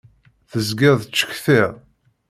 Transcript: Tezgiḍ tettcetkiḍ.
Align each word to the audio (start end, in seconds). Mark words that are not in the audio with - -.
Tezgiḍ 0.49 0.95
tettcetkiḍ. 1.01 1.71